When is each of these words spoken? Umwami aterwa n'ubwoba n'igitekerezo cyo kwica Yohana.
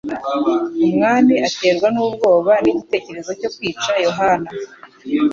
Umwami 0.85 1.33
aterwa 1.47 1.87
n'ubwoba 1.93 2.53
n'igitekerezo 2.63 3.31
cyo 3.39 3.49
kwica 3.55 3.91
Yohana. 4.05 4.49